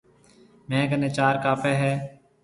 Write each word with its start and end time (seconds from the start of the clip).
ميه 0.69 0.85
ڪنَي 0.91 1.09
چار 1.17 1.35
ڪاپي 1.43 1.73
هيَ۔ 1.81 1.93